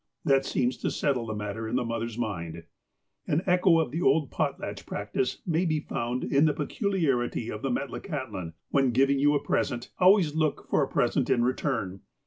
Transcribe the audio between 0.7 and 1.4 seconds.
to settle the